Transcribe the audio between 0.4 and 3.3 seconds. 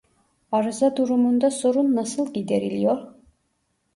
Arıza durumunda sorun nasıl gideriliyor